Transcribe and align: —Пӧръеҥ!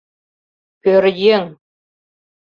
—Пӧръеҥ! 0.81 1.43